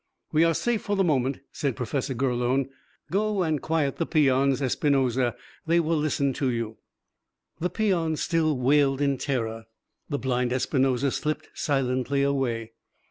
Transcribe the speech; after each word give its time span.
"We 0.31 0.43
are 0.45 0.55
safe 0.55 0.81
for 0.81 0.95
the 0.95 1.03
moment," 1.03 1.41
said 1.51 1.75
Professor 1.75 2.15
Gurlone. 2.15 2.69
"Go 3.11 3.43
and 3.43 3.61
quiet 3.61 3.97
the 3.97 4.07
peons, 4.07 4.59
Espinosa: 4.59 5.35
they 5.67 5.79
will 5.79 5.95
listen 5.95 6.33
to 6.33 6.49
you." 6.49 6.77
The 7.59 7.69
peons 7.69 8.19
still 8.19 8.57
wailed 8.57 8.99
in 8.99 9.19
terror; 9.19 9.65
the 10.09 10.17
blind 10.17 10.53
Espinosa 10.53 11.11
slipped 11.11 11.49
silently 11.53 12.23
away. 12.23 12.71